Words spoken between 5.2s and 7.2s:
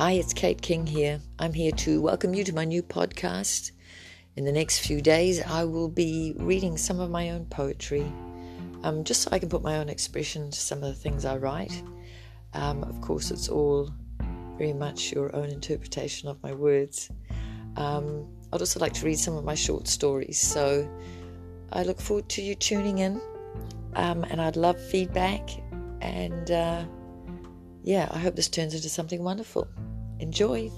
I will be reading some of